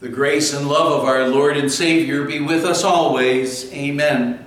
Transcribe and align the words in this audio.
The 0.00 0.08
grace 0.08 0.52
and 0.52 0.68
love 0.68 1.00
of 1.00 1.08
our 1.08 1.28
Lord 1.28 1.56
and 1.56 1.70
Savior 1.70 2.24
be 2.24 2.40
with 2.40 2.64
us 2.64 2.82
always. 2.82 3.72
Amen. 3.72 4.44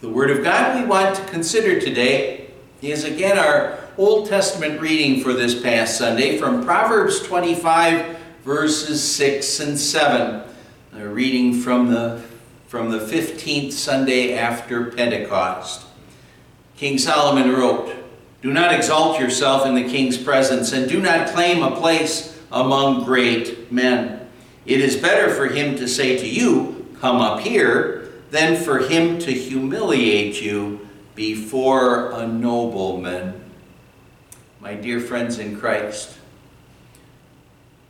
The 0.00 0.08
Word 0.08 0.30
of 0.30 0.44
God 0.44 0.80
we 0.80 0.86
want 0.86 1.16
to 1.16 1.24
consider 1.24 1.80
today 1.80 2.50
is 2.80 3.02
again 3.02 3.36
our 3.36 3.80
Old 3.98 4.28
Testament 4.28 4.80
reading 4.80 5.22
for 5.22 5.32
this 5.32 5.60
past 5.60 5.98
Sunday 5.98 6.38
from 6.38 6.64
Proverbs 6.64 7.20
25, 7.20 8.16
verses 8.44 9.02
6 9.02 9.60
and 9.60 9.78
7. 9.78 10.42
A 10.94 11.08
reading 11.08 11.52
from 11.52 11.90
the, 11.90 12.22
from 12.68 12.90
the 12.90 13.00
15th 13.00 13.72
Sunday 13.72 14.38
after 14.38 14.92
Pentecost. 14.92 15.84
King 16.76 16.96
Solomon 16.96 17.52
wrote, 17.52 17.92
Do 18.40 18.52
not 18.52 18.72
exalt 18.72 19.18
yourself 19.18 19.66
in 19.66 19.74
the 19.74 19.84
king's 19.84 20.16
presence, 20.16 20.70
and 20.72 20.88
do 20.88 21.00
not 21.00 21.28
claim 21.28 21.62
a 21.62 21.76
place 21.76 22.38
among 22.52 23.04
great 23.04 23.72
men. 23.72 24.15
It 24.66 24.80
is 24.80 24.96
better 24.96 25.32
for 25.32 25.46
him 25.46 25.76
to 25.76 25.86
say 25.86 26.18
to 26.18 26.28
you, 26.28 26.86
Come 27.00 27.16
up 27.16 27.40
here, 27.40 28.10
than 28.30 28.62
for 28.62 28.80
him 28.80 29.18
to 29.20 29.32
humiliate 29.32 30.42
you 30.42 30.88
before 31.14 32.10
a 32.10 32.26
nobleman. 32.26 33.40
My 34.60 34.74
dear 34.74 34.98
friends 34.98 35.38
in 35.38 35.58
Christ, 35.58 36.18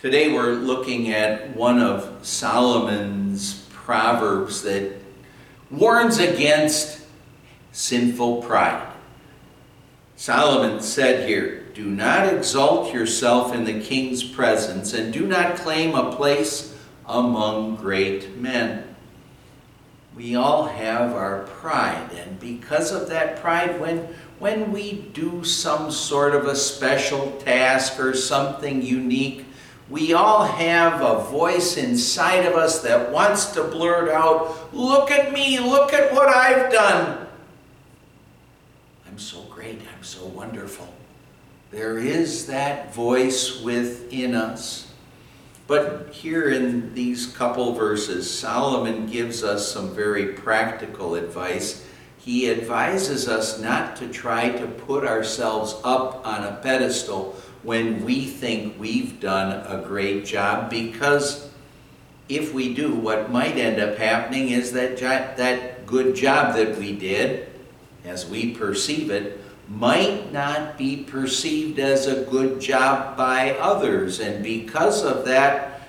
today 0.00 0.32
we're 0.32 0.54
looking 0.54 1.10
at 1.10 1.54
one 1.54 1.78
of 1.78 2.26
Solomon's 2.26 3.66
proverbs 3.70 4.62
that 4.62 4.94
warns 5.70 6.18
against 6.18 7.04
sinful 7.72 8.42
pride. 8.42 8.88
Solomon 10.16 10.80
said 10.80 11.28
here, 11.28 11.61
do 11.74 11.84
not 11.84 12.32
exalt 12.32 12.92
yourself 12.92 13.54
in 13.54 13.64
the 13.64 13.80
king's 13.80 14.22
presence, 14.22 14.92
and 14.92 15.12
do 15.12 15.26
not 15.26 15.56
claim 15.56 15.94
a 15.94 16.14
place 16.14 16.76
among 17.06 17.76
great 17.76 18.36
men. 18.36 18.94
We 20.14 20.34
all 20.34 20.66
have 20.66 21.14
our 21.14 21.40
pride, 21.44 22.10
and 22.12 22.38
because 22.38 22.92
of 22.92 23.08
that 23.08 23.40
pride, 23.40 23.80
when, 23.80 24.14
when 24.38 24.70
we 24.70 24.92
do 25.14 25.42
some 25.42 25.90
sort 25.90 26.34
of 26.34 26.46
a 26.46 26.54
special 26.54 27.32
task 27.38 27.98
or 27.98 28.14
something 28.14 28.82
unique, 28.82 29.46
we 29.88 30.12
all 30.12 30.44
have 30.44 31.00
a 31.00 31.24
voice 31.24 31.76
inside 31.76 32.46
of 32.46 32.54
us 32.54 32.82
that 32.82 33.10
wants 33.10 33.46
to 33.52 33.64
blurt 33.64 34.10
out, 34.10 34.74
Look 34.74 35.10
at 35.10 35.32
me, 35.32 35.58
look 35.58 35.92
at 35.92 36.12
what 36.12 36.28
I've 36.28 36.70
done. 36.70 37.26
I'm 39.06 39.18
so 39.18 39.42
great, 39.42 39.80
I'm 39.94 40.02
so 40.02 40.24
wonderful. 40.24 40.88
There 41.72 41.96
is 41.96 42.46
that 42.48 42.94
voice 42.94 43.62
within 43.62 44.34
us. 44.34 44.92
But 45.66 46.10
here 46.12 46.50
in 46.50 46.92
these 46.92 47.26
couple 47.26 47.72
verses, 47.72 48.30
Solomon 48.30 49.06
gives 49.06 49.42
us 49.42 49.72
some 49.72 49.94
very 49.94 50.34
practical 50.34 51.14
advice. 51.14 51.82
He 52.18 52.50
advises 52.50 53.26
us 53.26 53.58
not 53.58 53.96
to 53.96 54.08
try 54.08 54.50
to 54.50 54.66
put 54.66 55.06
ourselves 55.06 55.74
up 55.82 56.26
on 56.26 56.44
a 56.44 56.56
pedestal 56.62 57.36
when 57.62 58.04
we 58.04 58.26
think 58.26 58.78
we've 58.78 59.18
done 59.18 59.64
a 59.66 59.82
great 59.82 60.26
job 60.26 60.68
because 60.68 61.48
if 62.28 62.52
we 62.52 62.74
do, 62.74 62.94
what 62.94 63.30
might 63.30 63.56
end 63.56 63.80
up 63.80 63.96
happening 63.96 64.50
is 64.50 64.72
that 64.72 64.98
that 64.98 65.86
good 65.86 66.14
job 66.14 66.54
that 66.56 66.76
we 66.76 66.92
did, 66.92 67.48
as 68.04 68.26
we 68.26 68.54
perceive 68.54 69.10
it, 69.10 69.41
might 69.68 70.32
not 70.32 70.76
be 70.76 70.96
perceived 70.96 71.78
as 71.78 72.06
a 72.06 72.24
good 72.24 72.60
job 72.60 73.16
by 73.16 73.52
others. 73.52 74.20
And 74.20 74.42
because 74.42 75.04
of 75.04 75.24
that, 75.24 75.80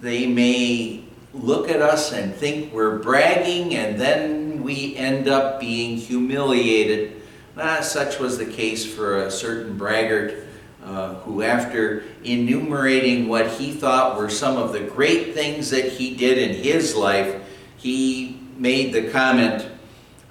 they 0.00 0.26
may 0.26 1.04
look 1.32 1.68
at 1.68 1.80
us 1.80 2.12
and 2.12 2.34
think 2.34 2.72
we're 2.72 2.98
bragging, 2.98 3.74
and 3.74 3.98
then 3.98 4.62
we 4.62 4.96
end 4.96 5.28
up 5.28 5.60
being 5.60 5.96
humiliated. 5.96 7.22
Ah, 7.56 7.80
such 7.80 8.18
was 8.18 8.38
the 8.38 8.46
case 8.46 8.84
for 8.84 9.18
a 9.18 9.30
certain 9.30 9.76
braggart 9.78 10.46
uh, 10.84 11.14
who, 11.20 11.42
after 11.42 12.04
enumerating 12.24 13.28
what 13.28 13.48
he 13.48 13.72
thought 13.72 14.18
were 14.18 14.28
some 14.28 14.56
of 14.56 14.72
the 14.72 14.80
great 14.80 15.32
things 15.32 15.70
that 15.70 15.84
he 15.84 16.14
did 16.16 16.38
in 16.38 16.62
his 16.62 16.96
life, 16.96 17.42
he 17.76 18.40
made 18.56 18.92
the 18.92 19.10
comment, 19.10 19.66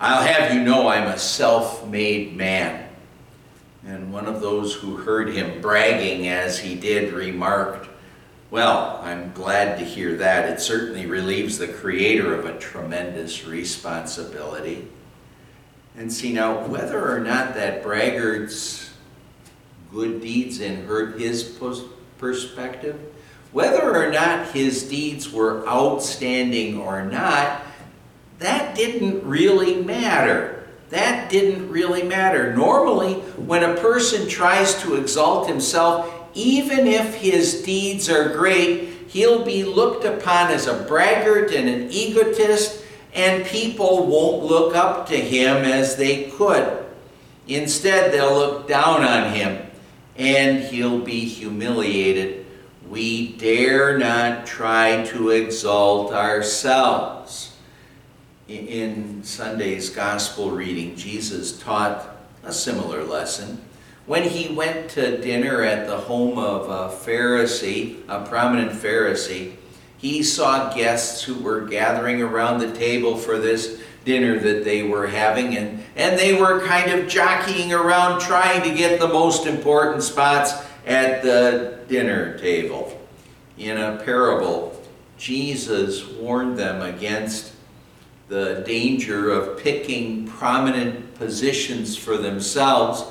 I'll 0.03 0.23
have 0.23 0.51
you 0.51 0.63
know 0.63 0.87
I'm 0.87 1.07
a 1.07 1.19
self 1.19 1.87
made 1.87 2.35
man. 2.35 2.89
And 3.85 4.11
one 4.11 4.25
of 4.25 4.41
those 4.41 4.73
who 4.73 4.97
heard 4.97 5.29
him 5.29 5.61
bragging 5.61 6.27
as 6.27 6.57
he 6.57 6.73
did 6.73 7.13
remarked, 7.13 7.87
Well, 8.49 8.99
I'm 9.03 9.31
glad 9.33 9.77
to 9.77 9.85
hear 9.85 10.17
that. 10.17 10.49
It 10.49 10.59
certainly 10.59 11.05
relieves 11.05 11.59
the 11.59 11.67
Creator 11.67 12.33
of 12.33 12.45
a 12.45 12.57
tremendous 12.57 13.45
responsibility. 13.45 14.87
And 15.95 16.11
see 16.11 16.33
now, 16.33 16.65
whether 16.65 17.15
or 17.15 17.19
not 17.19 17.53
that 17.53 17.83
braggart's 17.83 18.91
good 19.91 20.19
deeds 20.19 20.61
in 20.61 20.87
his 21.19 21.43
perspective, 22.17 22.99
whether 23.51 23.95
or 23.95 24.11
not 24.11 24.47
his 24.47 24.81
deeds 24.81 25.31
were 25.31 25.67
outstanding 25.67 26.79
or 26.79 27.05
not, 27.05 27.67
that 28.41 28.75
didn't 28.75 29.25
really 29.25 29.81
matter 29.81 30.61
that 30.91 31.29
didn't 31.29 31.69
really 31.69 32.03
matter. 32.03 32.53
Normally, 32.53 33.13
when 33.37 33.63
a 33.63 33.75
person 33.77 34.27
tries 34.27 34.79
to 34.81 34.95
exalt 34.95 35.47
himself, 35.47 36.13
even 36.33 36.85
if 36.85 37.15
his 37.15 37.63
deeds 37.63 38.09
are 38.09 38.35
great, 38.35 38.89
he'll 39.07 39.43
be 39.43 39.63
looked 39.63 40.03
upon 40.03 40.51
as 40.51 40.67
a 40.67 40.83
braggart 40.83 41.53
and 41.53 41.69
an 41.69 41.89
egotist, 41.91 42.83
and 43.13 43.45
people 43.45 44.05
won't 44.05 44.43
look 44.43 44.75
up 44.75 45.07
to 45.07 45.17
him 45.17 45.63
as 45.63 45.95
they 45.95 46.29
could. 46.31 46.85
Instead, 47.47 48.11
they'll 48.11 48.33
look 48.33 48.67
down 48.67 49.01
on 49.01 49.33
him, 49.33 49.65
and 50.17 50.59
he'll 50.59 50.99
be 50.99 51.21
humiliated. 51.21 52.45
We 52.89 53.31
dare 53.37 53.97
not 53.97 54.45
try 54.45 55.05
to 55.07 55.29
exalt 55.29 56.11
ourselves 56.11 57.50
in 58.47 59.23
Sunday's 59.23 59.89
gospel 59.89 60.51
reading, 60.51 60.95
Jesus 60.95 61.59
taught 61.59 62.15
a 62.43 62.51
similar 62.51 63.03
lesson. 63.03 63.61
When 64.05 64.23
he 64.23 64.53
went 64.53 64.89
to 64.91 65.21
dinner 65.21 65.61
at 65.63 65.87
the 65.87 65.97
home 65.97 66.37
of 66.37 66.69
a 66.69 66.93
Pharisee, 66.93 68.01
a 68.07 68.25
prominent 68.25 68.71
Pharisee, 68.71 69.55
he 69.97 70.23
saw 70.23 70.73
guests 70.73 71.23
who 71.23 71.35
were 71.35 71.61
gathering 71.61 72.21
around 72.21 72.59
the 72.59 72.73
table 72.73 73.15
for 73.15 73.37
this 73.37 73.79
dinner 74.03 74.39
that 74.39 74.63
they 74.65 74.81
were 74.81 75.07
having, 75.07 75.55
and, 75.55 75.83
and 75.95 76.17
they 76.17 76.33
were 76.33 76.65
kind 76.65 76.91
of 76.91 77.07
jockeying 77.07 77.71
around 77.71 78.19
trying 78.19 78.63
to 78.63 78.75
get 78.75 78.99
the 78.99 79.07
most 79.07 79.45
important 79.45 80.01
spots 80.01 80.53
at 80.87 81.21
the 81.21 81.79
dinner 81.87 82.37
table. 82.39 82.99
In 83.59 83.77
a 83.77 84.01
parable, 84.03 84.81
Jesus 85.19 86.07
warned 86.07 86.57
them 86.57 86.81
against 86.81 87.53
the 88.31 88.63
danger 88.65 89.29
of 89.29 89.57
picking 89.57 90.25
prominent 90.25 91.13
positions 91.15 91.97
for 91.97 92.15
themselves 92.15 93.03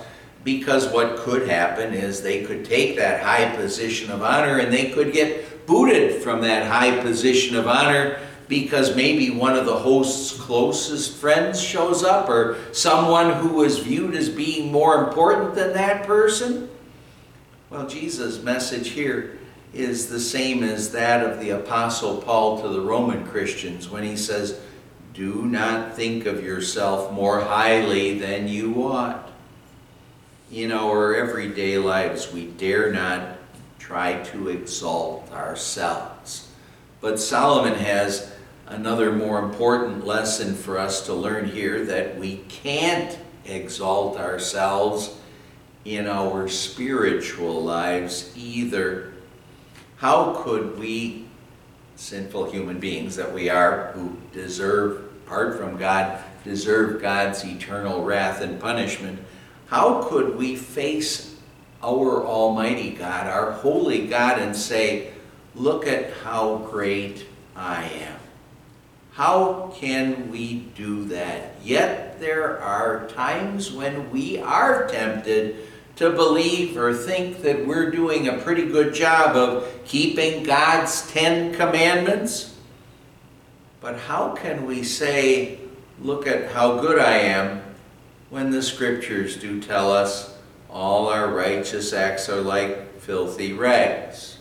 because 0.44 0.88
what 0.88 1.19
could 1.19 1.47
happen 1.47 1.92
is 1.92 2.22
they 2.22 2.42
could 2.42 2.64
take 2.64 2.97
that 2.97 3.22
high 3.22 3.54
position 3.54 4.10
of 4.10 4.22
honor 4.22 4.60
and 4.60 4.72
they 4.72 4.88
could 4.88 5.12
get 5.12 5.66
booted 5.66 6.22
from 6.22 6.41
that 6.41 6.66
high 6.66 6.98
position 7.03 7.54
of 7.54 7.66
honor 7.66 8.19
because 8.48 8.97
maybe 8.97 9.28
one 9.28 9.54
of 9.54 9.66
the 9.66 9.76
host's 9.76 10.41
closest 10.41 11.19
friends 11.19 11.60
shows 11.60 12.02
up 12.02 12.31
or 12.31 12.56
someone 12.72 13.31
who 13.31 13.52
was 13.52 13.78
viewed 13.78 14.14
as 14.14 14.31
being 14.31 14.72
more 14.72 15.04
important 15.04 15.54
than 15.54 15.75
that 15.75 16.06
person. 16.06 16.66
Well, 17.69 17.87
Jesus' 17.87 18.42
message 18.42 18.88
here 18.88 19.38
is 19.75 20.08
the 20.08 20.19
same 20.19 20.62
as 20.62 20.92
that 20.92 21.22
of 21.22 21.41
the 21.41 21.50
Apostle 21.50 22.22
Paul 22.22 22.62
to 22.62 22.69
the 22.69 22.81
Roman 22.81 23.26
Christians 23.26 23.90
when 23.90 24.02
he 24.02 24.16
says, 24.16 24.58
do 25.12 25.45
not 25.47 25.97
think 25.97 26.27
of 26.27 26.45
yourself 26.45 27.12
more 27.12 27.41
highly 27.41 28.19
than 28.19 28.49
you 28.49 28.87
ought. 28.87 29.31
In 30.53 30.73
our 30.73 31.15
everyday 31.15 31.79
lives, 31.79 32.33
we 32.33 32.47
dare 32.47 32.93
not 32.93 33.39
try 33.79 34.23
to 34.25 34.49
exalt 34.49 35.31
ourselves. 35.33 36.49
But 37.01 37.19
Solomon 37.19 37.75
has 37.75 38.33
another 38.67 39.12
more 39.12 39.39
important 39.41 40.07
lesson 40.07 40.55
for 40.55 40.79
us 40.79 41.07
to 41.07 41.15
learn 41.15 41.47
here 41.47 41.85
that 41.87 42.19
we 42.19 42.37
can't 42.49 43.19
exalt 43.45 44.17
ourselves 44.19 45.17
in 45.85 46.07
our 46.07 46.47
spiritual 46.49 47.62
lives 47.62 48.33
either. 48.37 49.12
How 49.97 50.43
could 50.43 50.79
we 50.79 51.27
sinful 52.00 52.50
human 52.50 52.81
beings 52.81 53.14
that 53.17 53.32
we 53.32 53.50
are 53.50 53.93
who 53.93 54.17
deserve, 54.32 55.05
apart 55.26 55.58
from 55.58 55.76
God, 55.76 56.23
deserve 56.44 57.02
God's 57.02 57.44
eternal 57.44 58.02
wrath 58.05 58.41
and 58.41 58.58
punishment, 58.58 59.19
how 59.67 60.02
could 60.05 60.37
we 60.37 60.56
face 60.56 61.37
our 61.82 62.25
Almighty 62.25 62.91
God, 62.91 63.26
our 63.26 63.52
holy 63.52 64.06
God, 64.06 64.38
and 64.38 64.55
say, 64.55 65.12
look 65.55 65.87
at 65.87 66.12
how 66.25 66.58
great 66.70 67.26
I 67.56 67.85
am. 67.85 68.19
How 69.12 69.73
can 69.75 70.31
we 70.31 70.61
do 70.76 71.05
that? 71.06 71.55
Yet 71.62 72.20
there 72.20 72.61
are 72.61 73.08
times 73.08 73.73
when 73.73 74.11
we 74.11 74.38
are 74.38 74.88
tempted 74.88 75.67
to 76.00 76.08
believe 76.08 76.79
or 76.79 76.94
think 76.94 77.43
that 77.43 77.67
we're 77.67 77.91
doing 77.91 78.26
a 78.26 78.38
pretty 78.38 78.64
good 78.64 78.94
job 78.94 79.37
of 79.37 79.70
keeping 79.85 80.43
God's 80.43 81.06
Ten 81.11 81.52
Commandments. 81.52 82.56
But 83.82 83.99
how 83.99 84.31
can 84.31 84.64
we 84.64 84.82
say, 84.82 85.58
look 86.00 86.26
at 86.26 86.52
how 86.52 86.81
good 86.81 86.99
I 86.99 87.19
am, 87.19 87.61
when 88.31 88.50
the 88.50 88.62
scriptures 88.62 89.37
do 89.37 89.61
tell 89.61 89.93
us 89.93 90.38
all 90.70 91.08
our 91.08 91.31
righteous 91.35 91.93
acts 91.93 92.31
are 92.31 92.41
like 92.41 92.99
filthy 93.00 93.52
rags? 93.52 94.38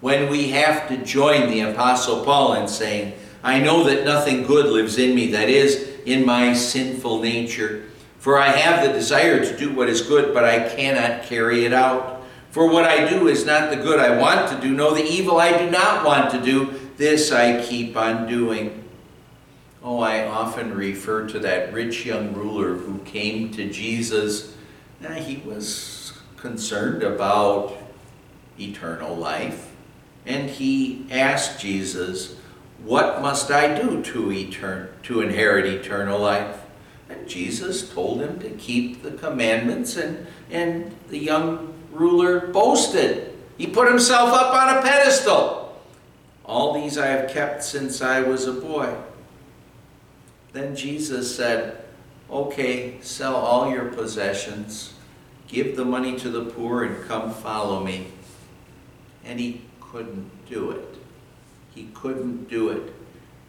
When 0.00 0.30
we 0.30 0.52
have 0.52 0.88
to 0.88 0.96
join 0.96 1.50
the 1.50 1.60
Apostle 1.60 2.24
Paul 2.24 2.54
in 2.54 2.66
saying, 2.66 3.12
I 3.42 3.60
know 3.60 3.84
that 3.84 4.06
nothing 4.06 4.44
good 4.44 4.72
lives 4.72 4.96
in 4.96 5.14
me, 5.14 5.32
that 5.32 5.50
is, 5.50 5.98
in 6.06 6.24
my 6.24 6.54
sinful 6.54 7.20
nature. 7.20 7.90
For 8.24 8.38
I 8.38 8.48
have 8.48 8.82
the 8.82 8.90
desire 8.90 9.44
to 9.44 9.54
do 9.54 9.74
what 9.74 9.90
is 9.90 10.00
good, 10.00 10.32
but 10.32 10.44
I 10.44 10.74
cannot 10.74 11.24
carry 11.24 11.66
it 11.66 11.74
out. 11.74 12.22
For 12.52 12.66
what 12.66 12.86
I 12.86 13.06
do 13.06 13.28
is 13.28 13.44
not 13.44 13.68
the 13.68 13.76
good 13.76 14.00
I 14.00 14.18
want 14.18 14.48
to 14.48 14.58
do, 14.66 14.72
no, 14.72 14.94
the 14.94 15.04
evil 15.04 15.38
I 15.38 15.58
do 15.58 15.70
not 15.70 16.06
want 16.06 16.30
to 16.30 16.40
do, 16.40 16.72
this 16.96 17.30
I 17.30 17.62
keep 17.62 17.94
on 17.98 18.26
doing. 18.26 18.82
Oh, 19.82 20.00
I 20.00 20.26
often 20.26 20.74
refer 20.74 21.28
to 21.28 21.38
that 21.40 21.74
rich 21.74 22.06
young 22.06 22.32
ruler 22.32 22.76
who 22.76 23.00
came 23.00 23.50
to 23.50 23.70
Jesus. 23.70 24.56
Now, 25.02 25.12
he 25.12 25.46
was 25.46 26.18
concerned 26.38 27.02
about 27.02 27.76
eternal 28.58 29.14
life, 29.14 29.70
and 30.24 30.48
he 30.48 31.06
asked 31.10 31.60
Jesus, 31.60 32.38
what 32.82 33.20
must 33.20 33.50
I 33.50 33.78
do 33.78 34.02
to, 34.02 34.28
etern- 34.28 34.88
to 35.02 35.20
inherit 35.20 35.66
eternal 35.66 36.18
life? 36.18 36.63
And 37.08 37.28
Jesus 37.28 37.92
told 37.92 38.20
him 38.20 38.38
to 38.40 38.50
keep 38.50 39.02
the 39.02 39.12
commandments, 39.12 39.96
and, 39.96 40.26
and 40.50 40.94
the 41.08 41.18
young 41.18 41.74
ruler 41.92 42.48
boasted. 42.48 43.36
He 43.58 43.66
put 43.66 43.88
himself 43.88 44.30
up 44.32 44.54
on 44.54 44.78
a 44.78 44.82
pedestal. 44.82 45.80
All 46.44 46.74
these 46.74 46.98
I 46.98 47.06
have 47.06 47.30
kept 47.30 47.62
since 47.62 48.02
I 48.02 48.20
was 48.20 48.46
a 48.46 48.52
boy. 48.52 48.94
Then 50.52 50.76
Jesus 50.76 51.34
said, 51.34 51.84
Okay, 52.30 52.98
sell 53.00 53.36
all 53.36 53.70
your 53.70 53.86
possessions, 53.86 54.94
give 55.46 55.76
the 55.76 55.84
money 55.84 56.18
to 56.18 56.30
the 56.30 56.44
poor, 56.44 56.84
and 56.84 57.04
come 57.06 57.32
follow 57.32 57.84
me. 57.84 58.08
And 59.24 59.38
he 59.38 59.62
couldn't 59.80 60.30
do 60.48 60.70
it. 60.70 60.96
He 61.74 61.88
couldn't 61.94 62.48
do 62.48 62.70
it. 62.70 62.94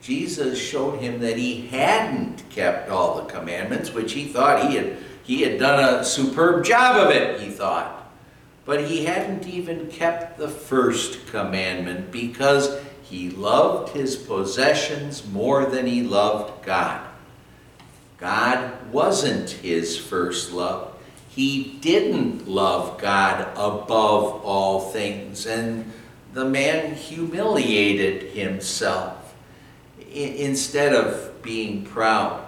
Jesus 0.05 0.61
showed 0.61 0.99
him 0.99 1.19
that 1.21 1.35
he 1.35 1.65
hadn't 1.65 2.47
kept 2.51 2.91
all 2.91 3.15
the 3.15 3.33
commandments, 3.33 3.91
which 3.91 4.13
he 4.13 4.25
thought 4.25 4.69
he 4.69 4.75
had, 4.75 4.97
he 5.23 5.41
had 5.41 5.57
done 5.57 5.83
a 5.83 6.05
superb 6.05 6.63
job 6.63 6.95
of 6.97 7.09
it, 7.09 7.41
he 7.41 7.49
thought. 7.49 8.13
But 8.65 8.85
he 8.85 9.05
hadn't 9.05 9.47
even 9.47 9.87
kept 9.89 10.37
the 10.37 10.47
first 10.47 11.25
commandment 11.25 12.11
because 12.11 12.79
he 13.01 13.31
loved 13.31 13.93
his 13.95 14.15
possessions 14.15 15.25
more 15.25 15.65
than 15.65 15.87
he 15.87 16.03
loved 16.03 16.63
God. 16.63 17.03
God 18.19 18.91
wasn't 18.91 19.49
his 19.49 19.97
first 19.97 20.51
love. 20.51 20.93
He 21.29 21.79
didn't 21.81 22.47
love 22.47 23.01
God 23.01 23.41
above 23.53 24.45
all 24.45 24.91
things. 24.91 25.47
And 25.47 25.91
the 26.31 26.45
man 26.45 26.93
humiliated 26.93 28.33
himself 28.33 29.24
instead 30.11 30.93
of 30.93 31.41
being 31.41 31.85
proud. 31.85 32.45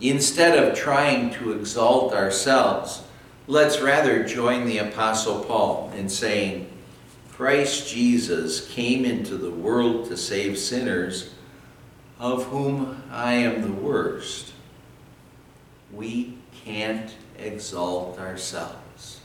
Instead 0.00 0.58
of 0.58 0.76
trying 0.76 1.30
to 1.30 1.52
exalt 1.52 2.12
ourselves, 2.12 3.02
let's 3.46 3.80
rather 3.80 4.24
join 4.24 4.66
the 4.66 4.78
Apostle 4.78 5.44
Paul 5.44 5.90
in 5.96 6.08
saying, 6.08 6.70
Christ 7.32 7.88
Jesus 7.88 8.68
came 8.70 9.04
into 9.04 9.36
the 9.36 9.50
world 9.50 10.08
to 10.08 10.16
save 10.16 10.58
sinners, 10.58 11.34
of 12.18 12.44
whom 12.46 13.02
I 13.10 13.34
am 13.34 13.62
the 13.62 13.72
worst. 13.72 14.52
We 15.92 16.38
can't 16.64 17.14
exalt 17.38 18.18
ourselves. 18.18 19.20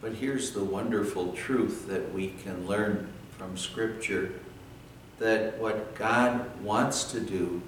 But 0.00 0.14
here's 0.14 0.50
the 0.50 0.64
wonderful 0.64 1.32
truth 1.32 1.86
that 1.88 2.12
we 2.12 2.34
can 2.42 2.66
learn 2.66 3.08
from 3.38 3.56
Scripture 3.56 4.32
that 5.22 5.56
what 5.58 5.94
God 5.94 6.60
wants 6.62 7.04
to 7.12 7.20
do, 7.20 7.62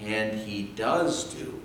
and 0.00 0.36
He 0.36 0.64
does 0.64 1.32
do, 1.32 1.62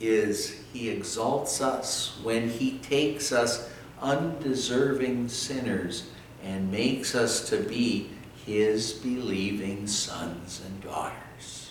is 0.00 0.60
He 0.72 0.90
exalts 0.90 1.60
us 1.60 2.18
when 2.24 2.50
He 2.50 2.78
takes 2.78 3.30
us 3.30 3.70
undeserving 4.02 5.28
sinners 5.28 6.10
and 6.42 6.70
makes 6.72 7.14
us 7.14 7.48
to 7.48 7.58
be 7.58 8.10
His 8.44 8.92
believing 8.92 9.86
sons 9.86 10.60
and 10.66 10.82
daughters. 10.82 11.70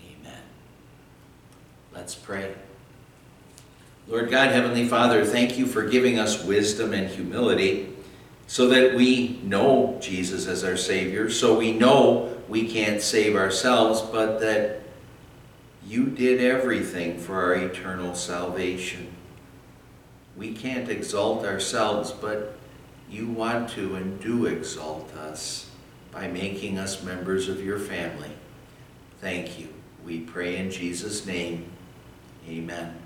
Amen. 0.00 0.42
Let's 1.94 2.16
pray. 2.16 2.54
Lord 4.08 4.30
God, 4.30 4.50
Heavenly 4.50 4.88
Father, 4.88 5.24
thank 5.24 5.56
you 5.56 5.66
for 5.66 5.84
giving 5.84 6.18
us 6.18 6.44
wisdom 6.44 6.92
and 6.92 7.08
humility 7.08 7.95
so 8.46 8.68
that 8.68 8.94
we 8.94 9.40
know 9.42 9.98
Jesus 10.00 10.46
as 10.46 10.62
our 10.62 10.76
Savior, 10.76 11.30
so 11.30 11.58
we 11.58 11.72
know 11.72 12.36
we 12.48 12.68
can't 12.68 13.02
save 13.02 13.34
ourselves, 13.34 14.00
but 14.00 14.40
that 14.40 14.82
you 15.86 16.06
did 16.06 16.40
everything 16.40 17.18
for 17.18 17.42
our 17.42 17.54
eternal 17.54 18.14
salvation. 18.14 19.08
We 20.36 20.52
can't 20.52 20.88
exalt 20.88 21.44
ourselves, 21.44 22.12
but 22.12 22.56
you 23.10 23.28
want 23.28 23.70
to 23.70 23.94
and 23.94 24.20
do 24.20 24.46
exalt 24.46 25.12
us 25.14 25.70
by 26.10 26.28
making 26.28 26.78
us 26.78 27.02
members 27.02 27.48
of 27.48 27.64
your 27.64 27.78
family. 27.78 28.30
Thank 29.20 29.58
you. 29.58 29.68
We 30.04 30.20
pray 30.20 30.56
in 30.56 30.70
Jesus' 30.70 31.26
name. 31.26 31.70
Amen. 32.48 33.05